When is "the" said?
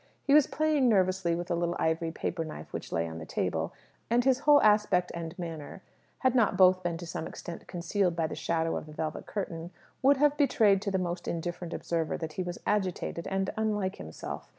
3.19-3.25, 8.25-8.33, 8.87-8.93, 10.89-10.97